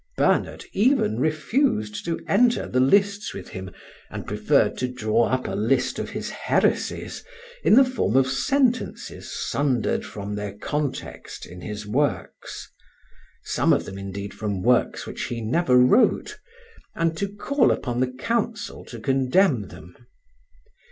Bernard 0.17 0.65
even 0.73 1.19
refused 1.19 2.03
to 2.05 2.19
enter 2.27 2.67
the 2.67 2.79
lists 2.79 3.35
with 3.35 3.49
him; 3.49 3.69
and 4.09 4.25
preferred 4.25 4.75
to 4.79 4.87
draw 4.87 5.25
up 5.29 5.47
a 5.47 5.51
list 5.53 5.99
of 5.99 6.09
his 6.09 6.31
heresies, 6.31 7.23
in 7.63 7.75
the 7.75 7.85
form 7.85 8.15
of 8.15 8.25
sentences 8.27 9.31
sundered 9.31 10.03
from 10.03 10.33
their 10.33 10.53
context 10.53 11.45
in 11.45 11.61
his 11.61 11.85
works, 11.85 12.67
some 13.43 13.71
of 13.71 13.85
them, 13.85 13.99
indeed, 13.99 14.33
from 14.33 14.63
works 14.63 15.05
which 15.05 15.25
he 15.25 15.39
never 15.39 15.77
wrote, 15.77 16.39
and 16.95 17.15
to 17.15 17.29
call 17.29 17.69
upon 17.69 17.99
the 17.99 18.11
council 18.11 18.83
to 18.83 18.99
condemn 18.99 19.67
them. 19.67 19.95